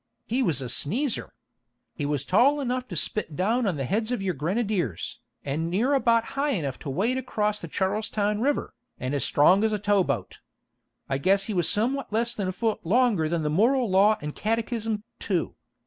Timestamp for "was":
0.41-0.63, 2.07-2.25, 11.53-11.69